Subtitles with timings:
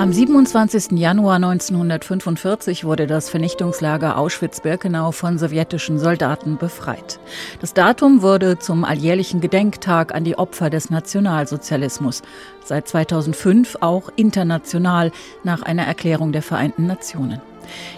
[0.00, 0.92] Am 27.
[0.92, 7.20] Januar 1945 wurde das Vernichtungslager Auschwitz-Birkenau von sowjetischen Soldaten befreit.
[7.60, 12.22] Das Datum wurde zum alljährlichen Gedenktag an die Opfer des Nationalsozialismus,
[12.64, 15.12] seit 2005 auch international
[15.44, 17.42] nach einer Erklärung der Vereinten Nationen.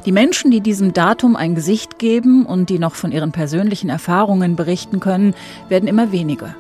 [0.05, 4.57] Die Menschen, die diesem Datum ein Gesicht geben und die noch von ihren persönlichen Erfahrungen
[4.57, 5.37] berichten können,
[5.69, 6.57] werden immer weniger.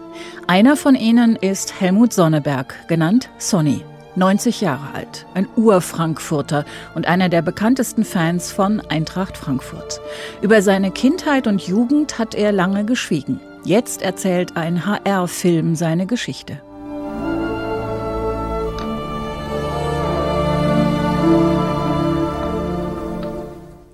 [0.46, 3.82] Einer von ihnen ist Helmut Sonneberg, genannt Sonny.
[4.16, 10.00] 90 Jahre alt, ein Ur-Frankfurter und einer der bekanntesten Fans von Eintracht Frankfurt.
[10.42, 13.40] Über seine Kindheit und Jugend hat er lange geschwiegen.
[13.64, 16.60] Jetzt erzählt ein HR-Film seine Geschichte.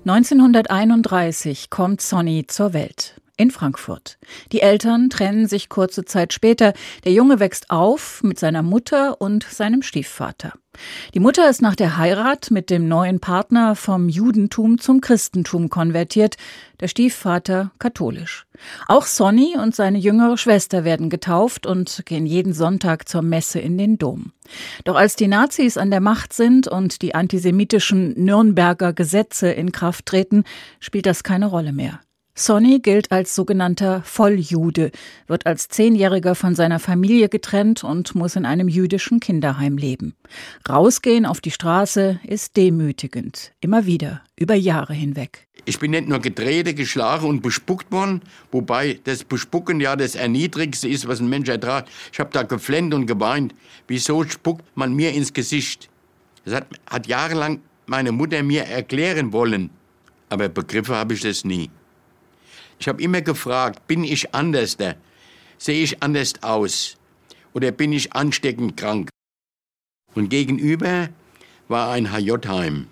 [0.05, 4.17] »1931 kommt Sonny zur Welt in Frankfurt.
[4.51, 6.73] Die Eltern trennen sich kurze Zeit später.
[7.05, 10.51] Der Junge wächst auf mit seiner Mutter und seinem Stiefvater.
[11.13, 16.35] Die Mutter ist nach der Heirat mit dem neuen Partner vom Judentum zum Christentum konvertiert,
[16.81, 18.45] der Stiefvater katholisch.
[18.87, 23.77] Auch Sonny und seine jüngere Schwester werden getauft und gehen jeden Sonntag zur Messe in
[23.77, 24.33] den Dom.
[24.83, 30.05] Doch als die Nazis an der Macht sind und die antisemitischen Nürnberger Gesetze in Kraft
[30.07, 30.43] treten,
[30.81, 32.01] spielt das keine Rolle mehr.
[32.39, 34.91] Sonny gilt als sogenannter Volljude,
[35.27, 40.15] wird als Zehnjähriger von seiner Familie getrennt und muss in einem jüdischen Kinderheim leben.
[40.67, 45.47] Rausgehen auf die Straße ist demütigend, immer wieder, über Jahre hinweg.
[45.65, 48.21] Ich bin nicht nur gedreht, geschlagen und bespuckt worden,
[48.53, 51.89] wobei das Bespucken ja das Erniedrigste ist, was ein Mensch ertragt.
[52.13, 53.53] Ich habe da geflennt und geweint.
[53.89, 55.89] Wieso spuckt man mir ins Gesicht?
[56.45, 59.71] Das hat, hat jahrelang meine Mutter mir erklären wollen,
[60.29, 61.69] aber begriffen habe ich das nie.
[62.79, 64.77] Ich habe immer gefragt, bin ich anders?
[65.57, 66.95] Sehe ich anders aus?
[67.53, 69.09] Oder bin ich ansteckend krank?
[70.15, 71.09] Und gegenüber
[71.67, 72.87] war ein HJ-Heim.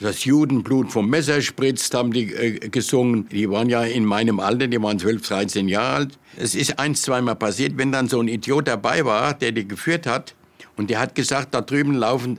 [0.00, 3.28] Das Judenblut vom Messer spritzt, haben die äh, gesungen.
[3.28, 6.18] Die waren ja in meinem Alter, die waren 12, 13 Jahre alt.
[6.36, 10.06] Es ist ein, zweimal passiert, wenn dann so ein Idiot dabei war, der die geführt
[10.06, 10.34] hat.
[10.76, 12.38] Und der hat gesagt, da drüben laufen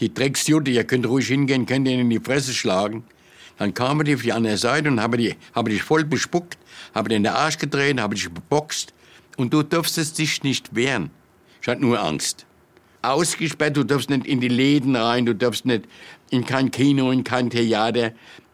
[0.00, 3.04] die Drecksjude, ihr könnt ruhig hingehen, könnt ihn in die Fresse schlagen.
[3.60, 6.56] Dann kamen die auf die andere Seite und haben die, haben dich voll bespuckt,
[6.94, 8.94] haben dir in den Arsch gedreht, haben dich geboxt.
[9.36, 11.10] Und du durftest dich nicht wehren.
[11.60, 12.46] Ich hatte nur Angst.
[13.02, 15.84] Ausgesperrt, du darfst nicht in die Läden rein, du darfst nicht
[16.30, 18.12] in kein Kino, in kein Theater.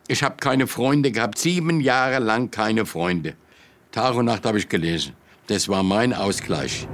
[0.09, 3.35] Ich habe keine Freunde gehabt, sieben Jahre lang keine Freunde.
[3.93, 5.13] Tag und Nacht habe ich gelesen.
[5.47, 6.89] Das war mein Ausgleich.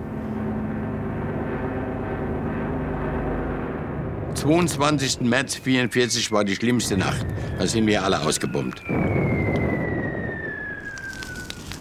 [4.35, 5.21] 22.
[5.21, 7.27] März 1944 war die schlimmste Nacht.
[7.59, 8.83] Da sind wir alle ausgebombt.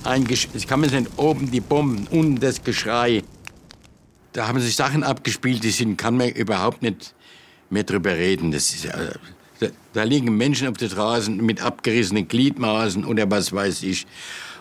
[0.03, 3.23] Ein ich kann mir nicht oben die Bomben, unten das Geschrei.
[4.33, 7.13] Da haben sich Sachen abgespielt, die sind, kann man überhaupt nicht
[7.69, 8.51] mehr drüber reden.
[8.51, 9.13] Das ist, äh,
[9.59, 14.07] da, da, liegen Menschen auf den Straßen mit abgerissenen Gliedmaßen oder was weiß ich.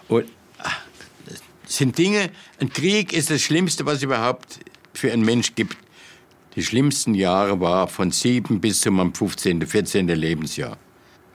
[0.08, 0.26] Und,
[0.58, 0.80] ach,
[1.26, 2.30] das sind Dinge,
[2.60, 4.60] ein Krieg ist das Schlimmste, was es überhaupt
[4.92, 5.76] für einen Mensch gibt.
[6.56, 10.08] Die schlimmsten Jahre war von sieben bis zu meinem 15., 14.
[10.08, 10.76] Lebensjahr.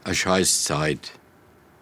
[0.03, 1.13] Eine scheiß Zeit,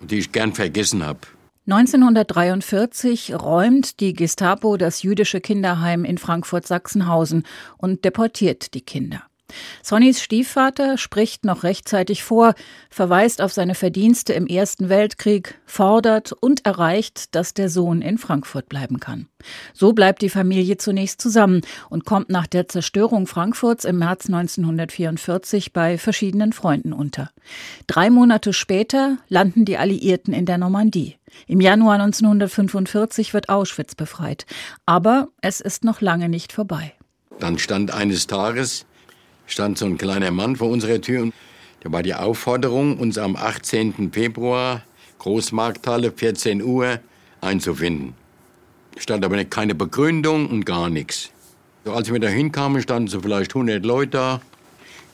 [0.01, 1.19] die ich gern vergessen habe.
[1.66, 7.45] 1943 räumt die Gestapo das jüdische Kinderheim in Frankfurt-Sachsenhausen
[7.77, 9.23] und deportiert die Kinder.
[9.81, 12.53] Sonnys Stiefvater spricht noch rechtzeitig vor,
[12.90, 18.69] verweist auf seine Verdienste im Ersten Weltkrieg, fordert und erreicht, dass der Sohn in Frankfurt
[18.69, 19.28] bleiben kann.
[19.74, 25.74] So bleibt die Familie zunächst zusammen und kommt nach der Zerstörung Frankfurts im März 1944
[25.74, 27.30] bei verschiedenen Freunden unter.
[27.88, 31.18] Drei Monate später landen die Alliierten in der Normandie.
[31.47, 34.46] Im Januar 1945 wird Auschwitz befreit.
[34.85, 36.94] Aber es ist noch lange nicht vorbei.
[37.40, 38.85] Dann stand eines Tages
[39.53, 41.29] stand so ein kleiner Mann vor unserer Tür.
[41.82, 44.11] Da war die Aufforderung, uns am 18.
[44.11, 44.84] Februar,
[45.20, 47.00] Großmarkthalle, 14 Uhr,
[47.40, 48.16] einzufinden.
[48.97, 51.29] Stand aber keine Begründung und gar nichts.
[51.85, 54.41] So, als wir da hinkamen, standen so vielleicht 100 Leute da,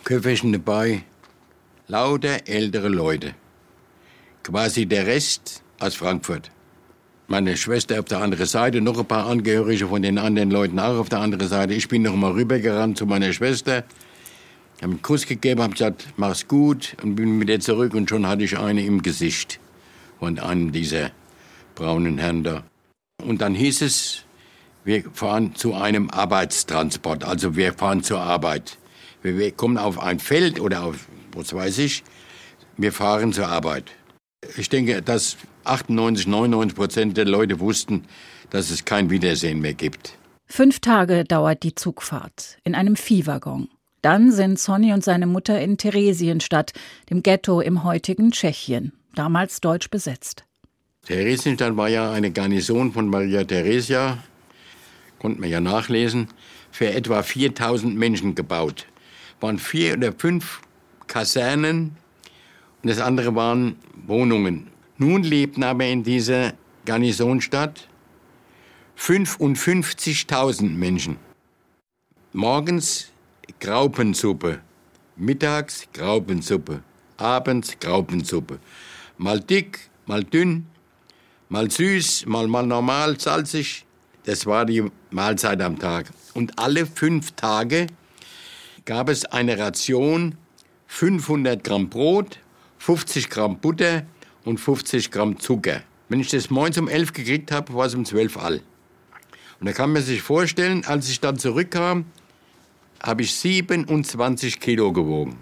[0.05, 1.03] Köfferchen dabei,
[1.87, 3.33] lauter ältere Leute.
[4.43, 6.49] Quasi der Rest aus Frankfurt.
[7.27, 10.97] Meine Schwester auf der anderen Seite, noch ein paar Angehörige von den anderen Leuten auch
[10.97, 11.73] auf der anderen Seite.
[11.73, 13.83] Ich bin noch mal rübergerannt zu meiner Schwester.
[14.79, 18.09] Ich habe einen Kuss gegeben, habe gesagt, mach's gut und bin mit ihr zurück und
[18.09, 19.59] schon hatte ich eine im Gesicht
[20.19, 21.11] von einem dieser
[21.75, 22.63] braunen Herren da.
[23.21, 24.23] Und dann hieß es,
[24.85, 28.77] wir fahren zu einem Arbeitstransport, also wir fahren zur Arbeit.
[29.21, 32.05] Wir kommen auf ein Feld oder auf, was weiß ich,
[32.77, 33.91] wir fahren zur Arbeit.
[34.55, 35.35] Ich denke, dass
[35.65, 38.05] 98, 99 Prozent der Leute wussten,
[38.49, 40.17] dass es kein Wiedersehen mehr gibt.
[40.47, 43.67] Fünf Tage dauert die Zugfahrt in einem Viehwaggon.
[44.01, 46.73] Dann sind Sonny und seine Mutter in Theresienstadt,
[47.09, 50.45] dem Ghetto im heutigen Tschechien, damals deutsch besetzt.
[51.05, 54.19] Theresienstadt war ja eine Garnison von Maria Theresia,
[55.17, 56.27] konnte man ja nachlesen,
[56.71, 58.85] für etwa 4000 Menschen gebaut.
[59.41, 60.61] Waren vier oder fünf
[61.07, 61.95] Kasernen
[62.81, 63.75] und das andere waren
[64.05, 64.67] Wohnungen.
[64.97, 66.53] Nun lebten aber in dieser
[66.85, 67.87] Garnisonstadt
[68.97, 71.17] 55.000 Menschen.
[72.33, 73.11] Morgens
[73.59, 74.61] Graupensuppe,
[75.15, 76.83] mittags Graupensuppe,
[77.17, 78.59] abends Graupensuppe.
[79.17, 80.67] Mal dick, mal dünn,
[81.49, 83.85] mal süß, mal, mal normal, salzig.
[84.25, 86.07] Das war die Mahlzeit am Tag.
[86.33, 87.87] Und alle fünf Tage
[88.85, 90.35] gab es eine Ration
[90.87, 92.39] 500 Gramm Brot,
[92.79, 94.03] 50 Gramm Butter
[94.45, 95.81] und 50 Gramm Zucker.
[96.09, 98.61] Wenn ich das morgens um 11 gekriegt habe, war es um 12 all.
[99.59, 102.05] Und da kann man sich vorstellen, als ich dann zurückkam,
[103.01, 105.37] habe ich 27 Kilo gewogen.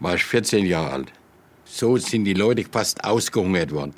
[0.00, 1.12] War ich 14 Jahre alt.
[1.64, 3.94] So sind die Leute fast ausgehungert worden.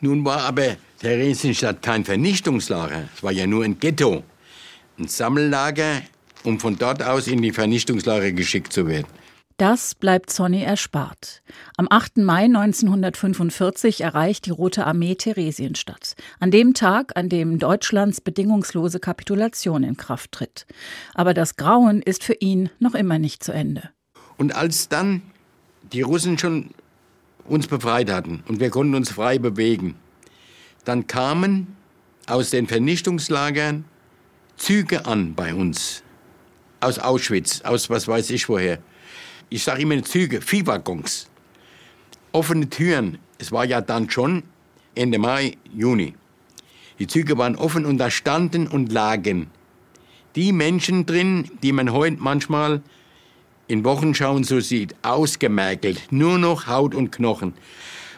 [0.00, 3.08] Nun war aber Theresienstadt kein Vernichtungslager.
[3.14, 4.22] Es war ja nur ein Ghetto.
[4.98, 6.02] Ein Sammellager,
[6.44, 9.06] um von dort aus in die Vernichtungslager geschickt zu werden.
[9.60, 11.42] Das bleibt Sonny erspart.
[11.76, 12.16] Am 8.
[12.16, 16.16] Mai 1945 erreicht die Rote Armee Theresienstadt.
[16.38, 20.66] An dem Tag, an dem Deutschlands bedingungslose Kapitulation in Kraft tritt.
[21.12, 23.90] Aber das Grauen ist für ihn noch immer nicht zu Ende.
[24.38, 25.20] Und als dann
[25.92, 26.70] die Russen schon
[27.44, 29.94] uns befreit hatten und wir konnten uns frei bewegen,
[30.86, 31.76] dann kamen
[32.26, 33.84] aus den Vernichtungslagern
[34.56, 36.02] Züge an bei uns.
[36.80, 38.78] Aus Auschwitz, aus was weiß ich woher
[39.50, 41.28] ich sage immer Züge, Viehwaggons,
[42.32, 43.18] offene Türen.
[43.38, 44.44] Es war ja dann schon
[44.94, 46.14] Ende Mai, Juni.
[46.98, 49.50] Die Züge waren offen und da standen und lagen
[50.36, 52.82] die Menschen drin, die man heute manchmal
[53.66, 57.54] in Wochenschauen so sieht, ausgemergelt, nur noch Haut und Knochen.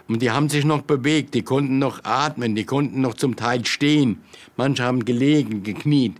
[0.09, 3.65] Und die haben sich noch bewegt, die konnten noch atmen, die konnten noch zum Teil
[3.65, 4.21] stehen.
[4.57, 6.17] Manche haben gelegen, gekniet.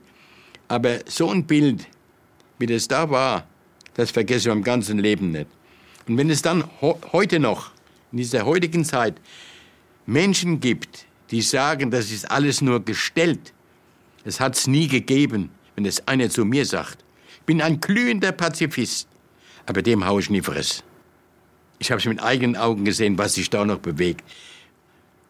[0.69, 1.87] Aber so ein Bild,
[2.59, 3.47] wie das da war,
[3.95, 5.49] das vergesse ich im ganzen Leben nicht.
[6.09, 7.71] Und wenn es dann heute noch,
[8.11, 9.15] in dieser heutigen Zeit,
[10.07, 13.53] Menschen gibt, die sagen, das ist alles nur gestellt,
[14.25, 17.05] es hat es nie gegeben, wenn es einer zu mir sagt,
[17.35, 19.09] ich bin ein glühender Pazifist,
[19.67, 20.85] aber dem haue ich nie friss.
[21.79, 24.25] Ich habe es mit eigenen Augen gesehen, was sich da noch bewegt.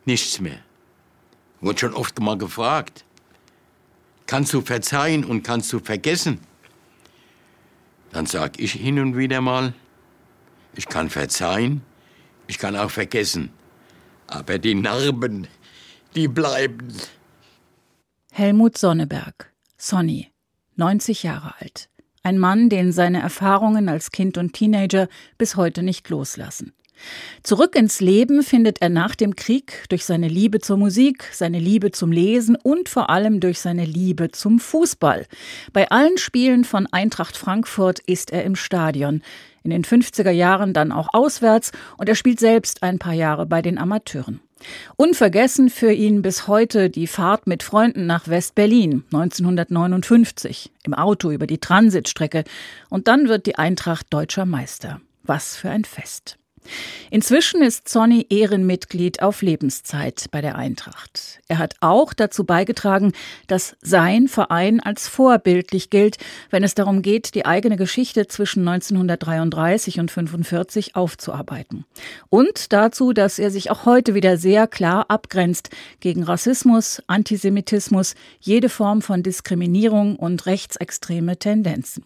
[0.04, 0.58] Nichts mehr.
[1.60, 3.04] Wurde schon oft mal gefragt,
[4.26, 6.40] kannst du verzeihen und kannst du vergessen?
[8.12, 9.74] Dann sag ich hin und wieder mal,
[10.74, 11.82] ich kann verzeihen,
[12.46, 13.50] ich kann auch vergessen.
[14.26, 15.46] Aber die Narben,
[16.14, 16.92] die bleiben.
[18.30, 20.30] Helmut Sonneberg, Sonny,
[20.76, 21.88] 90 Jahre alt.
[22.22, 26.72] Ein Mann, den seine Erfahrungen als Kind und Teenager bis heute nicht loslassen.
[27.42, 31.90] Zurück ins Leben findet er nach dem Krieg durch seine Liebe zur Musik, seine Liebe
[31.90, 35.26] zum Lesen und vor allem durch seine Liebe zum Fußball.
[35.72, 39.22] Bei allen Spielen von Eintracht Frankfurt ist er im Stadion.
[39.64, 43.62] In den 50er Jahren dann auch auswärts und er spielt selbst ein paar Jahre bei
[43.62, 44.40] den Amateuren.
[44.96, 51.46] Unvergessen für ihn bis heute die Fahrt mit Freunden nach West-Berlin 1959 im Auto über
[51.46, 52.44] die Transitstrecke
[52.88, 55.00] und dann wird die Eintracht deutscher Meister.
[55.24, 56.38] Was für ein Fest.
[57.10, 61.40] Inzwischen ist Sonny Ehrenmitglied auf Lebenszeit bei der Eintracht.
[61.48, 63.12] Er hat auch dazu beigetragen,
[63.48, 66.16] dass sein Verein als vorbildlich gilt,
[66.50, 71.84] wenn es darum geht, die eigene Geschichte zwischen 1933 und 1945 aufzuarbeiten.
[72.30, 78.68] Und dazu, dass er sich auch heute wieder sehr klar abgrenzt gegen Rassismus, Antisemitismus, jede
[78.68, 82.04] Form von Diskriminierung und rechtsextreme Tendenzen.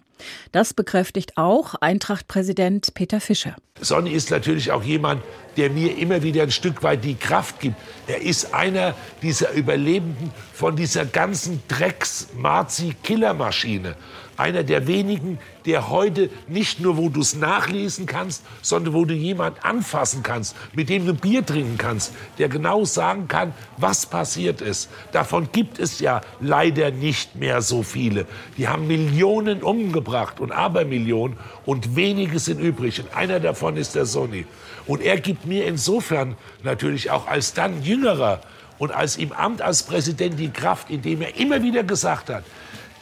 [0.52, 3.56] Das bekräftigt auch Eintracht-Präsident Peter Fischer.
[3.80, 5.23] Sonny ist natürlich auch jemand,
[5.56, 7.76] der mir immer wieder ein Stück weit die Kraft gibt.
[8.06, 13.96] Er ist einer dieser Überlebenden von dieser ganzen Drecks-Marzi-Killermaschine
[14.37, 19.14] einer der wenigen, der heute nicht nur, wo du es nachlesen kannst, sondern wo du
[19.14, 24.61] jemand anfassen kannst, mit dem du Bier trinken kannst, der genau sagen kann, was passiert
[24.61, 24.90] ist.
[25.12, 28.26] Davon gibt es ja leider nicht mehr so viele.
[28.57, 33.00] Die haben Millionen umgebracht und Abermillionen und wenige sind übrig.
[33.00, 34.47] Und einer davon ist der Sonny.
[34.87, 38.40] Und er gibt mir insofern natürlich auch als dann Jüngerer
[38.78, 42.45] und als im Amt als Präsident die Kraft, indem er immer wieder gesagt hat,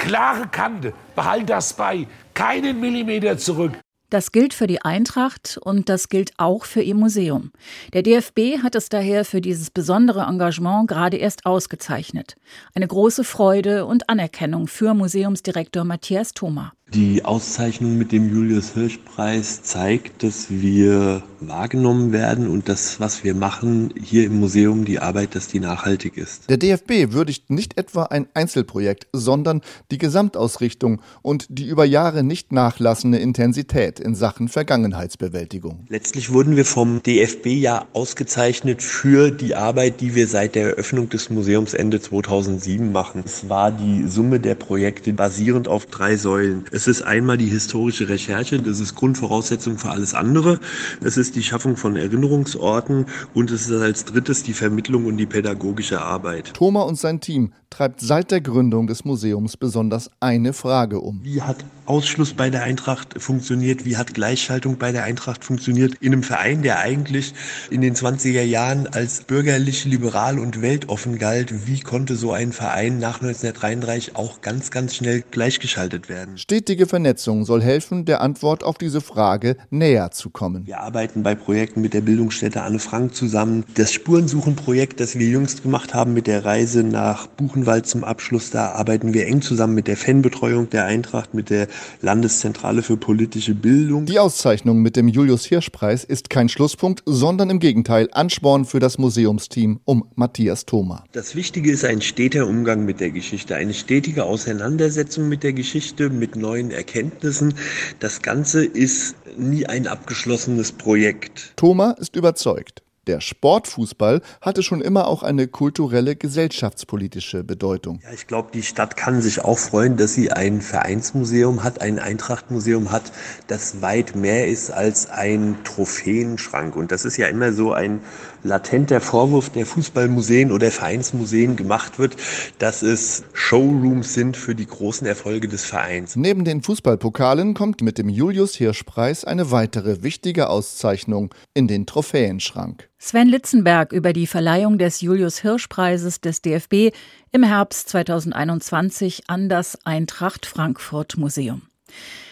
[0.05, 0.93] klare Kante.
[1.17, 2.07] Behalt das bei.
[2.35, 3.73] Keinen Millimeter zurück.
[4.11, 7.51] Das gilt für die Eintracht und das gilt auch für ihr Museum.
[7.95, 12.37] Der DFB hat es daher für dieses besondere Engagement gerade erst ausgezeichnet.
[12.75, 16.75] Eine große Freude und Anerkennung für Museumsdirektor Matthias Thoma.
[16.95, 23.93] Die Auszeichnung mit dem Julius-Hirsch-Preis zeigt, dass wir wahrgenommen werden und das, was wir machen
[24.01, 26.49] hier im Museum, die Arbeit, dass die nachhaltig ist.
[26.49, 29.61] Der DFB würdigt nicht etwa ein Einzelprojekt, sondern
[29.91, 35.87] die Gesamtausrichtung und die über Jahre nicht nachlassende Intensität in Sachen Vergangenheitsbewältigung.
[35.89, 41.09] Letztlich wurden wir vom DFB ja ausgezeichnet für die Arbeit, die wir seit der Eröffnung
[41.09, 43.23] des Museums Ende 2007 machen.
[43.27, 46.65] Es war die Summe der Projekte basierend auf drei Säulen.
[46.71, 50.59] Es ist einmal die historische Recherche, das ist Grundvoraussetzung für alles andere.
[51.03, 55.27] Es ist die Schaffung von Erinnerungsorten und es ist als drittes die Vermittlung und die
[55.27, 56.55] pädagogische Arbeit.
[56.55, 61.21] Thoma und sein Team treibt seit der Gründung des Museums besonders eine Frage um.
[61.23, 63.85] Wie hat Ausschluss bei der Eintracht funktioniert?
[63.85, 65.95] Wie hat Gleichschaltung bei der Eintracht funktioniert?
[66.01, 67.35] In einem Verein, der eigentlich
[67.71, 72.99] in den 20er Jahren als bürgerlich, liberal und weltoffen galt, wie konnte so ein Verein
[72.99, 76.37] nach 1933 auch ganz, ganz schnell gleichgeschaltet werden?
[76.37, 80.67] Stetige Vernetzung soll helfen, der Antwort auf diese Frage näher zu kommen.
[80.67, 83.65] Wir arbeiten bei Projekten mit der Bildungsstätte Anne Frank zusammen.
[83.75, 88.51] Das Spurensuchen-Projekt, das wir jüngst gemacht haben mit der Reise nach Buchen Buchenwald zum Abschluss.
[88.51, 91.69] Da arbeiten wir eng zusammen mit der Fanbetreuung der Eintracht, mit der
[92.01, 94.07] Landeszentrale für politische Bildung.
[94.07, 99.81] Die Auszeichnung mit dem Julius-Hirsch-Preis ist kein Schlusspunkt, sondern im Gegenteil Ansporn für das Museumsteam
[99.85, 101.05] um Matthias Thoma.
[101.13, 106.11] Das Wichtige ist ein steter Umgang mit der Geschichte, eine stetige Auseinandersetzung mit der Geschichte,
[106.11, 107.55] mit neuen Erkenntnissen.
[108.01, 111.53] Das Ganze ist nie ein abgeschlossenes Projekt.
[111.57, 112.83] Thoma ist überzeugt.
[113.07, 118.01] Der Sportfußball hatte schon immer auch eine kulturelle, gesellschaftspolitische Bedeutung.
[118.03, 121.99] Ja, ich glaube, die Stadt kann sich auch freuen, dass sie ein Vereinsmuseum hat, ein
[121.99, 123.13] Eintrachtmuseum hat,
[123.47, 126.77] das weit mehr ist als ein Trophäenschrank.
[126.77, 128.01] Und das ist ja immer so ein
[128.43, 132.17] latenter Vorwurf der Fußballmuseen oder Vereinsmuseen gemacht wird,
[132.59, 136.17] dass es Showrooms sind für die großen Erfolge des Vereins.
[136.17, 142.89] Neben den Fußballpokalen kommt mit dem Julius-Hirsch-Preis eine weitere wichtige Auszeichnung in den Trophäenschrank.
[143.07, 146.97] Sven Litzenberg über die Verleihung des Julius-Hirsch-Preises des DFB
[147.33, 151.69] im Herbst 2021 an das Eintracht Frankfurt Museum.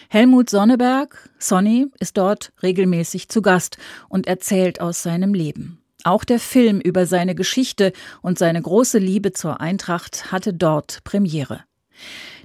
[0.09, 3.77] Helmut Sonneberg, Sonny, ist dort regelmäßig zu Gast
[4.09, 5.77] und erzählt aus seinem Leben.
[6.05, 11.65] Auch der Film über seine Geschichte und seine große Liebe zur Eintracht hatte dort Premiere.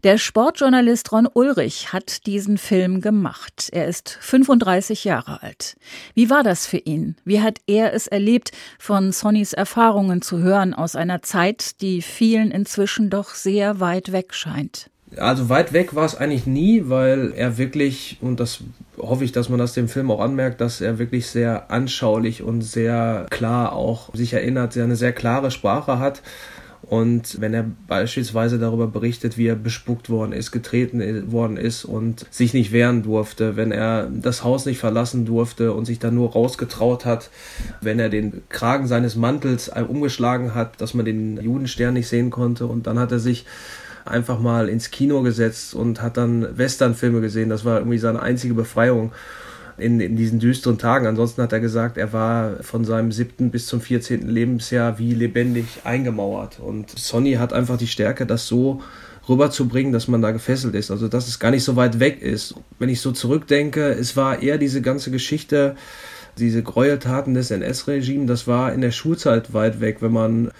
[0.04, 3.68] Der Sportjournalist Ron Ulrich hat diesen Film gemacht.
[3.72, 5.76] Er ist 35 Jahre alt.
[6.14, 7.16] Wie war das für ihn?
[7.24, 12.52] Wie hat er es erlebt, von Sonnys Erfahrungen zu hören aus einer Zeit, die vielen
[12.52, 14.88] inzwischen doch sehr weit weg scheint?
[15.16, 18.60] Also weit weg war es eigentlich nie, weil er wirklich, und das
[18.98, 22.62] hoffe ich, dass man das dem Film auch anmerkt, dass er wirklich sehr anschaulich und
[22.62, 26.22] sehr klar auch sich erinnert, sehr eine sehr klare Sprache hat.
[26.88, 32.24] Und wenn er beispielsweise darüber berichtet, wie er bespuckt worden ist, getreten worden ist und
[32.30, 36.32] sich nicht wehren durfte, wenn er das Haus nicht verlassen durfte und sich dann nur
[36.32, 37.28] rausgetraut hat,
[37.82, 42.66] wenn er den Kragen seines Mantels umgeschlagen hat, dass man den Judenstern nicht sehen konnte
[42.66, 43.44] und dann hat er sich
[44.06, 47.50] einfach mal ins Kino gesetzt und hat dann Westernfilme gesehen.
[47.50, 49.12] Das war irgendwie seine einzige Befreiung
[49.80, 51.06] in, in diesen düsteren Tagen.
[51.06, 55.66] Ansonsten hat er gesagt, er war von seinem siebten bis zum vierzehnten Lebensjahr wie lebendig
[55.84, 56.60] eingemauert.
[56.60, 58.82] Und Sonny hat einfach die Stärke, das so
[59.28, 60.90] rüberzubringen, dass man da gefesselt ist.
[60.90, 62.54] Also dass es gar nicht so weit weg ist.
[62.78, 65.76] Wenn ich so zurückdenke, es war eher diese ganze Geschichte,
[66.38, 70.50] diese Gräueltaten des NS-Regimes, das war in der Schulzeit weit weg, wenn man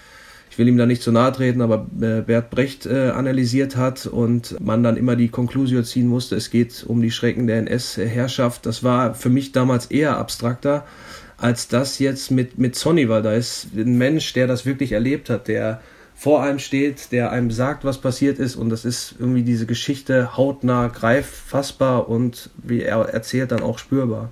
[0.59, 4.59] will ihm da nicht zu nahe treten, aber äh, Bert Brecht äh, analysiert hat und
[4.59, 8.67] man dann immer die Konklusion ziehen musste, es geht um die Schrecken der NS-Herrschaft.
[8.67, 10.85] Das war für mich damals eher abstrakter
[11.37, 15.29] als das jetzt mit, mit Sonny, weil da ist ein Mensch, der das wirklich erlebt
[15.29, 15.81] hat, der
[16.13, 20.35] vor einem steht, der einem sagt, was passiert ist und das ist irgendwie diese Geschichte
[20.35, 24.29] hautnah, greiffassbar und wie er erzählt, dann auch spürbar.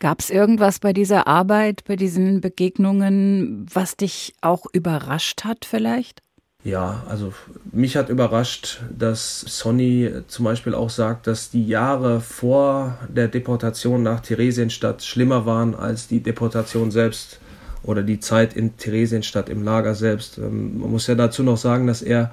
[0.00, 6.22] Gab es irgendwas bei dieser Arbeit, bei diesen Begegnungen, was dich auch überrascht hat vielleicht?
[6.64, 7.34] Ja, also
[7.70, 14.02] mich hat überrascht, dass Sonny zum Beispiel auch sagt, dass die Jahre vor der Deportation
[14.02, 17.38] nach Theresienstadt schlimmer waren als die Deportation selbst
[17.82, 20.38] oder die Zeit in Theresienstadt im Lager selbst.
[20.38, 22.32] Ähm, man muss ja dazu noch sagen, dass er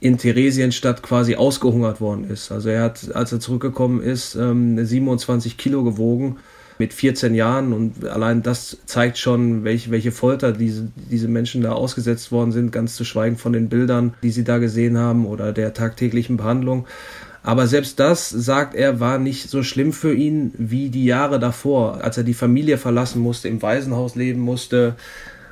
[0.00, 2.52] in Theresienstadt quasi ausgehungert worden ist.
[2.52, 6.38] Also er hat, als er zurückgekommen ist, 27 ähm, Kilo gewogen
[6.80, 11.72] mit 14 Jahren und allein das zeigt schon, welche, welche Folter diese, diese Menschen da
[11.72, 15.52] ausgesetzt worden sind, ganz zu schweigen von den Bildern, die sie da gesehen haben oder
[15.52, 16.86] der tagtäglichen Behandlung.
[17.42, 22.02] Aber selbst das, sagt er, war nicht so schlimm für ihn wie die Jahre davor,
[22.02, 24.96] als er die Familie verlassen musste, im Waisenhaus leben musste,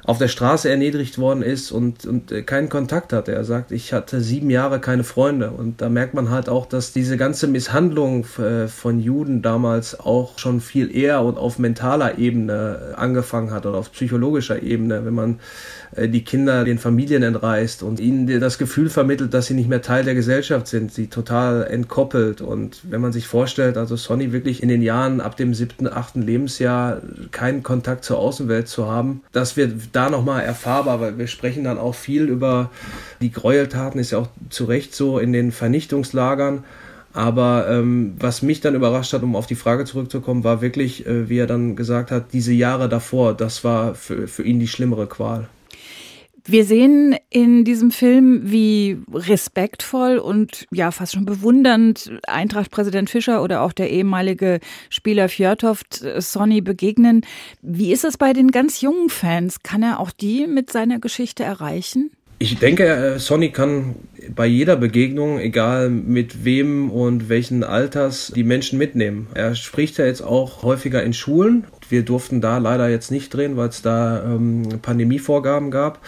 [0.08, 3.32] auf der Straße erniedrigt worden ist und, und äh, keinen Kontakt hatte.
[3.32, 5.50] Er sagt, ich hatte sieben Jahre keine Freunde.
[5.50, 10.38] Und da merkt man halt auch, dass diese ganze Misshandlung äh, von Juden damals auch
[10.38, 15.40] schon viel eher und auf mentaler Ebene angefangen hat oder auf psychologischer Ebene, wenn man
[15.94, 19.82] äh, die Kinder den Familien entreißt und ihnen das Gefühl vermittelt, dass sie nicht mehr
[19.82, 22.40] Teil der Gesellschaft sind, sie total entkoppelt.
[22.40, 26.22] Und wenn man sich vorstellt, also Sonny wirklich in den Jahren ab dem siebten, achten
[26.22, 31.64] Lebensjahr keinen Kontakt zur Außenwelt zu haben, das wird da nochmal erfahrbar, weil wir sprechen
[31.64, 32.70] dann auch viel über
[33.20, 36.64] die Gräueltaten, ist ja auch zu Recht so in den Vernichtungslagern.
[37.14, 41.28] Aber ähm, was mich dann überrascht hat, um auf die Frage zurückzukommen, war wirklich, äh,
[41.28, 45.08] wie er dann gesagt hat, diese Jahre davor, das war für, für ihn die schlimmere
[45.08, 45.48] Qual.
[46.50, 53.60] Wir sehen in diesem Film, wie respektvoll und ja fast schon bewundernd Eintracht-Präsident Fischer oder
[53.60, 57.20] auch der ehemalige Spieler Fjörtoft äh, Sonny begegnen.
[57.60, 59.62] Wie ist es bei den ganz jungen Fans?
[59.62, 62.12] Kann er auch die mit seiner Geschichte erreichen?
[62.38, 63.96] Ich denke, äh, Sonny kann
[64.34, 69.26] bei jeder Begegnung, egal mit wem und welchen Alters, die Menschen mitnehmen.
[69.34, 71.64] Er spricht ja jetzt auch häufiger in Schulen.
[71.90, 76.00] Wir durften da leider jetzt nicht drehen, weil es da ähm, Pandemievorgaben gab.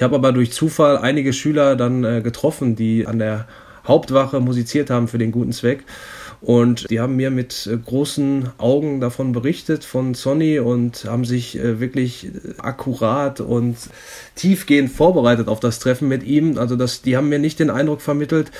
[0.00, 3.46] Ich habe aber durch Zufall einige Schüler dann äh, getroffen, die an der
[3.86, 5.84] Hauptwache musiziert haben für den guten Zweck.
[6.40, 11.58] Und die haben mir mit äh, großen Augen davon berichtet, von Sonny, und haben sich
[11.58, 13.76] äh, wirklich äh, akkurat und
[14.36, 16.56] tiefgehend vorbereitet auf das Treffen mit ihm.
[16.56, 18.50] Also das, die haben mir nicht den Eindruck vermittelt,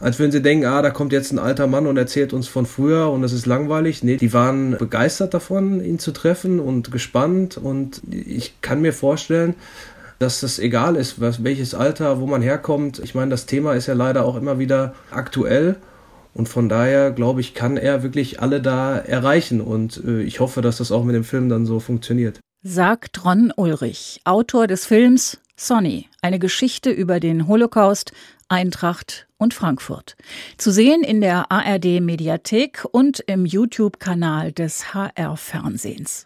[0.00, 2.66] als würden sie denken, ah, da kommt jetzt ein alter Mann und erzählt uns von
[2.66, 4.02] früher und das ist langweilig.
[4.02, 7.56] Nee, die waren begeistert davon, ihn zu treffen und gespannt.
[7.56, 9.54] Und ich kann mir vorstellen,
[10.18, 12.98] dass es egal ist, was, welches Alter, wo man herkommt.
[12.98, 15.76] Ich meine, das Thema ist ja leider auch immer wieder aktuell.
[16.34, 19.60] Und von daher, glaube ich, kann er wirklich alle da erreichen.
[19.60, 22.40] Und äh, ich hoffe, dass das auch mit dem Film dann so funktioniert.
[22.62, 28.12] Sagt Ron Ulrich, Autor des Films Sonny, eine Geschichte über den Holocaust,
[28.48, 30.16] Eintracht und Frankfurt.
[30.56, 36.24] Zu sehen in der ARD Mediathek und im YouTube-Kanal des HR Fernsehens.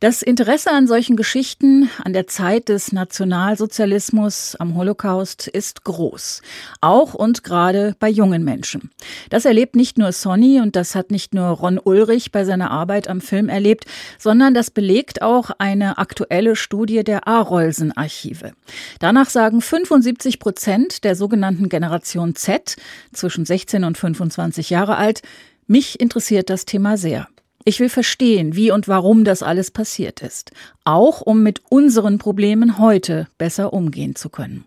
[0.00, 6.42] Das Interesse an solchen Geschichten, an der Zeit des Nationalsozialismus, am Holocaust ist groß.
[6.80, 8.90] Auch und gerade bei jungen Menschen.
[9.30, 13.08] Das erlebt nicht nur Sonny und das hat nicht nur Ron Ulrich bei seiner Arbeit
[13.08, 13.84] am Film erlebt,
[14.18, 18.52] sondern das belegt auch eine aktuelle Studie der Arolsen-Archive.
[18.98, 22.76] Danach sagen 75 Prozent der sogenannten Generation Z
[23.12, 25.22] zwischen 16 und 25 Jahre alt,
[25.66, 27.28] mich interessiert das Thema sehr.
[27.64, 30.50] Ich will verstehen, wie und warum das alles passiert ist,
[30.84, 34.64] auch um mit unseren Problemen heute besser umgehen zu können.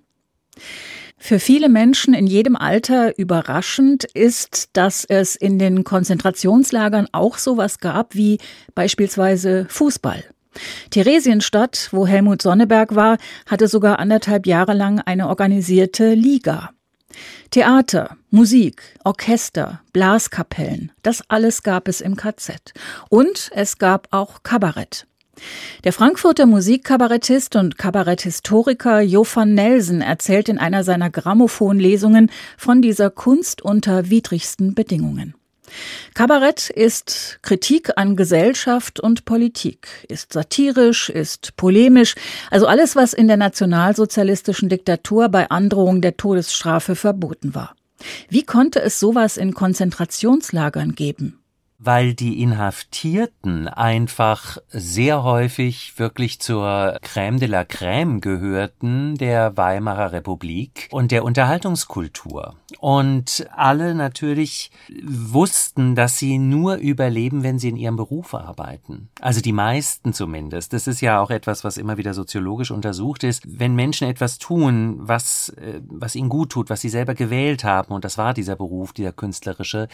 [1.20, 7.80] Für viele Menschen in jedem Alter überraschend ist, dass es in den Konzentrationslagern auch sowas
[7.80, 8.40] gab wie
[8.76, 10.24] beispielsweise Fußball.
[10.90, 16.72] Theresienstadt, wo Helmut Sonneberg war, hatte sogar anderthalb Jahre lang eine organisierte Liga.
[17.52, 22.74] Theater, Musik, Orchester, Blaskapellen, das alles gab es im KZ.
[23.10, 25.08] Und es gab auch Kabarett.
[25.84, 33.10] Der Frankfurter Musikkabarettist und Kabaretthistoriker Jo van Nelsen erzählt in einer seiner Grammophonlesungen von dieser
[33.12, 35.36] Kunst unter widrigsten Bedingungen.
[36.13, 42.15] Kabarett ist Kritik an Gesellschaft und Politik, ist satirisch, ist polemisch,
[42.51, 47.75] also alles, was in der nationalsozialistischen Diktatur bei Androhung der Todesstrafe verboten war.
[48.30, 51.39] Wie konnte es sowas in Konzentrationslagern geben?
[51.80, 60.12] Weil die Inhaftierten einfach sehr häufig wirklich zur Crème de la Crème gehörten der Weimarer
[60.12, 62.56] Republik und der Unterhaltungskultur.
[62.80, 64.72] Und alle natürlich
[65.04, 69.10] wussten, dass sie nur überleben, wenn sie in ihrem Beruf arbeiten.
[69.22, 70.74] Also die meisten zumindest.
[70.74, 73.44] Das ist ja auch etwas, was immer wieder soziologisch untersucht ist.
[73.48, 77.94] Wenn Menschen etwas tun, was, äh, was ihnen gut tut, was sie selber gewählt haben,
[77.94, 79.88] und das war dieser Beruf, dieser künstlerische,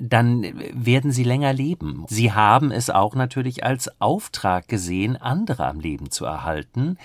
[0.00, 0.42] dann
[0.72, 2.04] werden sie länger leben.
[2.08, 6.98] Sie haben es auch natürlich als Auftrag gesehen, andere am Leben zu erhalten,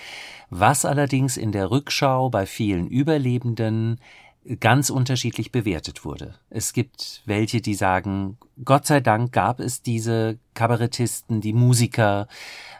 [0.50, 3.98] was allerdings in der Rückschau bei vielen Überlebenden
[4.60, 6.34] ganz unterschiedlich bewertet wurde.
[6.48, 12.28] Es gibt welche, die sagen, Gott sei Dank gab es diese Kabarettisten, die Musiker,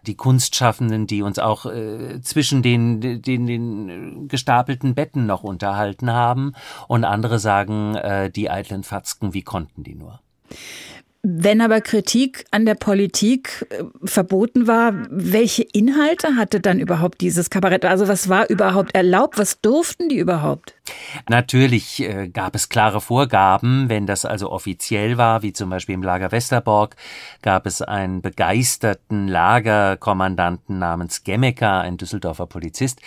[0.06, 6.54] die Kunstschaffenden, die uns auch äh, zwischen den, den, den gestapelten Betten noch unterhalten haben.
[6.86, 10.20] Und andere sagen, äh, die eitlen Fatzken, wie konnten die nur?
[11.30, 17.50] Wenn aber Kritik an der Politik äh, verboten war, welche Inhalte hatte dann überhaupt dieses
[17.50, 17.84] Kabarett?
[17.84, 19.36] Also was war überhaupt erlaubt?
[19.36, 20.74] Was durften die überhaupt?
[21.28, 26.02] Natürlich äh, gab es klare Vorgaben, wenn das also offiziell war, wie zum Beispiel im
[26.02, 26.96] Lager Westerborg,
[27.42, 33.00] gab es einen begeisterten Lagerkommandanten namens Gemmecker, ein Düsseldorfer Polizist,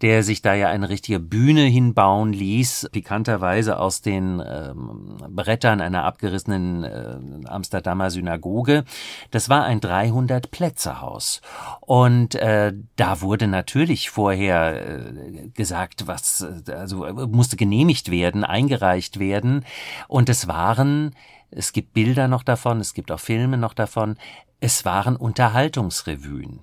[0.00, 6.04] der sich da ja eine richtige Bühne hinbauen ließ, pikanterweise aus den ähm, Brettern einer
[6.04, 8.84] abgerissenen äh, Amsterdamer Synagoge.
[9.30, 11.40] Das war ein 300 Plätzehaus
[11.80, 19.18] und äh, da wurde natürlich vorher äh, gesagt, was äh, also musste genehmigt werden, eingereicht
[19.18, 19.64] werden.
[20.08, 21.14] Und es waren,
[21.50, 24.16] es gibt Bilder noch davon, es gibt auch Filme noch davon,
[24.60, 26.60] es waren Unterhaltungsrevuen.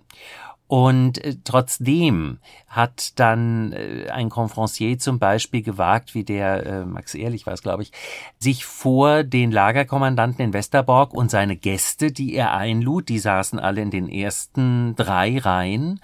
[0.69, 7.15] Und äh, trotzdem hat dann äh, ein Confrancier zum Beispiel gewagt, wie der äh, Max
[7.15, 7.91] Ehrlich war es, glaube ich,
[8.38, 13.82] sich vor den Lagerkommandanten in Westerborg und seine Gäste, die er einlud, die saßen alle
[13.82, 16.01] in den ersten drei Reihen,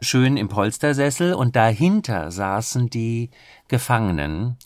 [0.00, 3.30] schön im Polstersessel und dahinter saßen die
[3.68, 4.56] Gefangenen.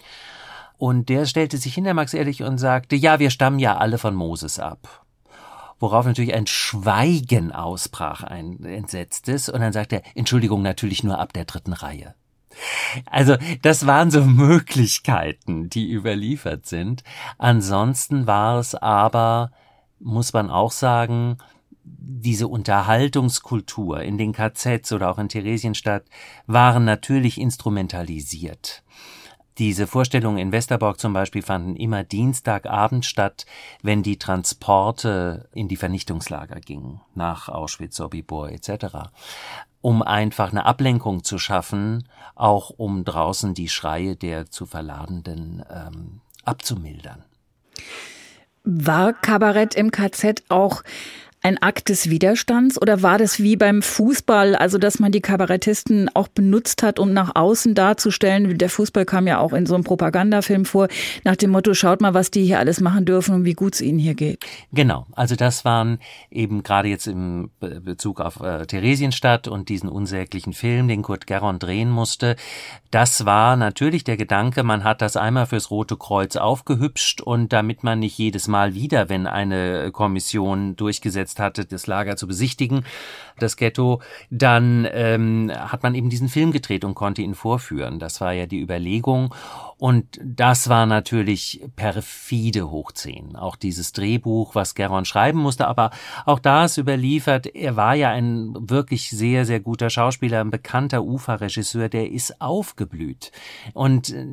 [0.78, 4.14] Und der stellte sich hinter Max Ehrlich und sagte, ja, wir stammen ja alle von
[4.14, 5.02] Moses ab
[5.82, 11.32] worauf natürlich ein Schweigen ausbrach, ein entsetztes, und dann sagte er, Entschuldigung, natürlich nur ab
[11.32, 12.14] der dritten Reihe.
[13.06, 17.02] Also das waren so Möglichkeiten, die überliefert sind.
[17.36, 19.50] Ansonsten war es aber,
[19.98, 21.38] muss man auch sagen,
[21.82, 26.04] diese Unterhaltungskultur in den KZs oder auch in Theresienstadt
[26.46, 28.84] waren natürlich instrumentalisiert.
[29.58, 33.44] Diese Vorstellungen in Westerborg zum Beispiel fanden immer Dienstagabend statt,
[33.82, 39.10] wenn die Transporte in die Vernichtungslager gingen, nach Auschwitz, Sobibor etc.,
[39.82, 46.20] um einfach eine Ablenkung zu schaffen, auch um draußen die Schreie der zu Verladenden ähm,
[46.44, 47.24] abzumildern.
[48.64, 50.82] War Kabarett im KZ auch
[51.42, 56.08] ein Akt des Widerstands oder war das wie beim Fußball, also dass man die Kabarettisten
[56.14, 58.56] auch benutzt hat, um nach außen darzustellen?
[58.58, 60.86] Der Fußball kam ja auch in so einem Propagandafilm vor,
[61.24, 63.80] nach dem Motto, schaut mal, was die hier alles machen dürfen und wie gut es
[63.80, 64.44] ihnen hier geht.
[64.72, 65.98] Genau, also das waren
[66.30, 71.58] eben gerade jetzt im Bezug auf äh, Theresienstadt und diesen unsäglichen Film, den Kurt Gerron
[71.58, 72.36] drehen musste.
[72.92, 77.82] Das war natürlich der Gedanke, man hat das einmal fürs Rote Kreuz aufgehübscht und damit
[77.82, 82.84] man nicht jedes Mal wieder, wenn eine Kommission durchgesetzt eingesetzt hatte, das Lager zu besichtigen,
[83.38, 87.98] das Ghetto, dann ähm, hat man eben diesen Film gedreht und konnte ihn vorführen.
[87.98, 89.34] Das war ja die Überlegung.
[89.82, 93.34] Und das war natürlich perfide hochziehen.
[93.34, 95.90] Auch dieses Drehbuch, was Geron schreiben musste, aber
[96.24, 101.02] auch da ist überliefert, er war ja ein wirklich sehr, sehr guter Schauspieler, ein bekannter
[101.02, 103.32] Uferregisseur, der ist aufgeblüht.
[103.72, 104.24] Und äh,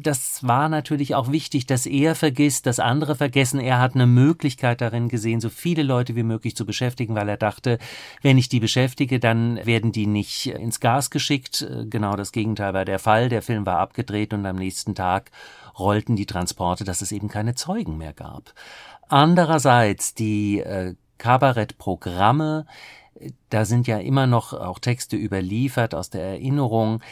[0.00, 3.58] das war natürlich auch wichtig, dass er vergisst, dass andere vergessen.
[3.58, 7.36] Er hat eine Möglichkeit darin gesehen, so viele Leute wie möglich zu beschäftigen, weil er
[7.36, 7.78] dachte,
[8.22, 11.66] wenn ich die beschäftige, dann werden die nicht ins Gas geschickt.
[11.90, 13.28] Genau das Gegenteil war der Fall.
[13.28, 15.30] Der Film war abgedreht und am nächsten Tag
[15.78, 18.54] rollten die Transporte, dass es eben keine Zeugen mehr gab.
[19.08, 22.66] Andererseits die äh, Kabarettprogramme,
[23.50, 27.02] da sind ja immer noch auch Texte überliefert aus der Erinnerung,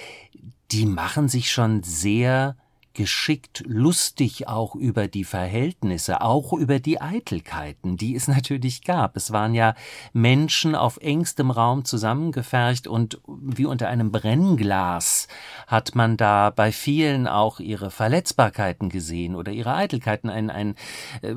[0.71, 2.57] die machen sich schon sehr
[2.97, 9.17] geschickt lustig auch über die Verhältnisse, auch über die Eitelkeiten, die es natürlich gab.
[9.17, 9.75] Es waren ja
[10.15, 15.29] Menschen auf engstem Raum zusammengefercht und wie unter einem Brennglas
[15.67, 20.31] hat man da bei vielen auch ihre Verletzbarkeiten gesehen oder ihre Eitelkeiten.
[20.31, 20.75] Ein, ein
[21.21, 21.35] äh,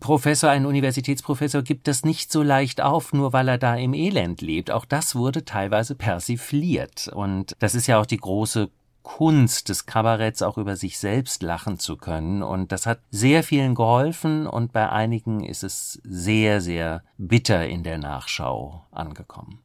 [0.00, 4.40] Professor, ein Universitätsprofessor gibt das nicht so leicht auf, nur weil er da im Elend
[4.40, 4.70] lebt.
[4.70, 7.08] Auch das wurde teilweise persifliert.
[7.08, 8.70] Und das ist ja auch die große
[9.08, 12.42] Kunst des Kabaretts auch über sich selbst lachen zu können.
[12.42, 17.82] Und das hat sehr vielen geholfen und bei einigen ist es sehr, sehr bitter in
[17.82, 19.60] der Nachschau angekommen.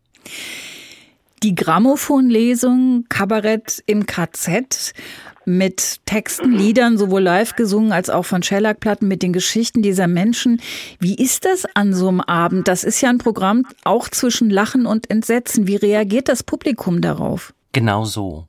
[1.44, 4.94] Die Grammophonlesung Kabarett im KZ
[5.44, 10.62] mit Texten, Liedern, sowohl live gesungen als auch von Schellackplatten mit den Geschichten dieser Menschen.
[11.00, 12.70] Wie ist das an so einem Abend?
[12.70, 15.68] Das ist ja ein Programm auch zwischen Lachen und Entsetzen.
[15.68, 17.54] Wie reagiert das Publikum darauf?
[17.74, 18.48] Genau so.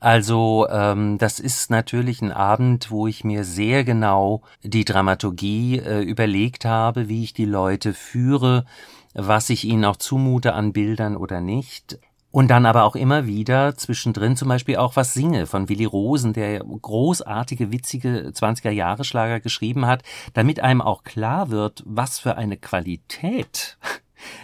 [0.00, 6.02] Also ähm, das ist natürlich ein Abend, wo ich mir sehr genau die Dramaturgie äh,
[6.02, 8.66] überlegt habe, wie ich die Leute führe,
[9.14, 11.98] was ich ihnen auch zumute an Bildern oder nicht.
[12.30, 16.34] Und dann aber auch immer wieder zwischendrin zum Beispiel auch was singe von Willy Rosen,
[16.34, 20.02] der großartige, witzige 20er-Jahre-Schlager geschrieben hat,
[20.34, 23.78] damit einem auch klar wird, was für eine Qualität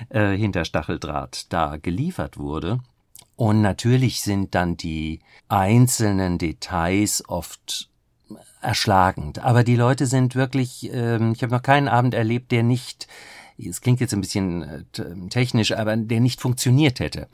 [0.09, 2.81] äh, hinter Stacheldraht da geliefert wurde.
[3.37, 7.89] Und natürlich sind dann die einzelnen Details oft
[8.61, 9.41] erschlagend.
[9.41, 13.09] Aber die Leute sind wirklich, ähm, ich habe noch keinen Abend erlebt, der nicht,
[13.59, 17.29] es klingt jetzt ein bisschen äh, technisch, aber der nicht funktioniert hätte.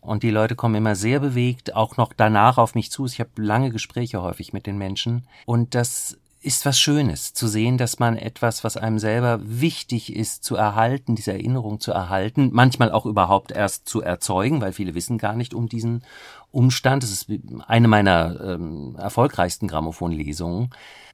[0.00, 3.06] Und die Leute kommen immer sehr bewegt, auch noch danach auf mich zu.
[3.06, 5.26] Ich habe lange Gespräche häufig mit den Menschen.
[5.46, 10.44] Und das ist was Schönes, zu sehen, dass man etwas, was einem selber wichtig ist,
[10.44, 15.18] zu erhalten, diese Erinnerung zu erhalten, manchmal auch überhaupt erst zu erzeugen, weil viele wissen
[15.18, 16.04] gar nicht um diesen
[16.52, 17.02] Umstand.
[17.02, 17.26] Das ist
[17.66, 20.70] eine meiner ähm, erfolgreichsten Grammophonlesungen.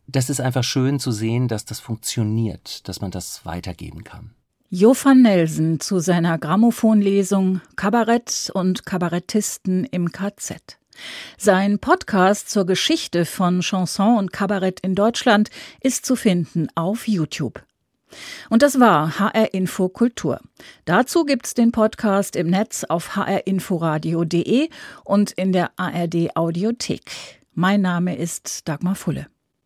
[0.07, 4.35] Das ist einfach schön zu sehen, dass das funktioniert, dass man das weitergeben kann.
[4.69, 10.79] Jo van Nelsen zu seiner Grammophonlesung Kabarett und Kabarettisten im KZ.
[11.39, 15.51] Sein Podcast zur Geschichte von Chanson und Kabarett in Deutschland
[15.81, 17.63] ist zu finden auf YouTube.
[18.51, 20.41] Und das war HR Info Kultur.
[20.85, 24.69] Dazu gibt's den Podcast im Netz auf hrinforadio.de
[25.05, 27.41] und in der ARD Audiothek.
[27.55, 29.27] Mein Name ist Dagmar Fulle.